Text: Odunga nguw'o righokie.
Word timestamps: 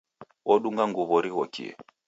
Odunga 0.51 0.83
nguw'o 0.89 1.17
righokie. 1.23 1.71